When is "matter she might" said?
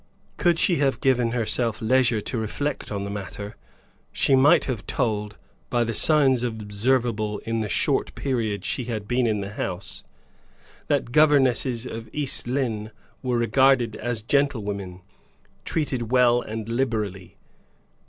3.11-4.65